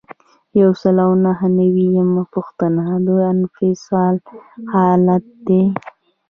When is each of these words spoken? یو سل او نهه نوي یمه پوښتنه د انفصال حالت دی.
یو 0.61 0.71
سل 0.81 0.95
او 1.05 1.11
نهه 1.25 1.45
نوي 1.59 1.85
یمه 1.97 2.23
پوښتنه 2.33 2.83
د 3.07 3.07
انفصال 3.33 4.15
حالت 4.73 5.25
دی. 5.47 5.63